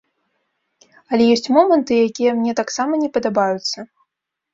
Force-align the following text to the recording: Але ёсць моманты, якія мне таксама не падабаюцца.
Але 1.11 1.23
ёсць 1.33 1.49
моманты, 1.57 1.93
якія 2.07 2.31
мне 2.39 2.55
таксама 2.61 2.93
не 3.03 3.09
падабаюцца. 3.19 3.77